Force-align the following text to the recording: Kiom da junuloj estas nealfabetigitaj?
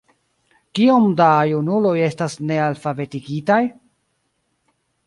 Kiom 0.79 1.05
da 1.19 1.27
junuloj 1.51 1.93
estas 2.09 2.39
nealfabetigitaj? 2.53 3.63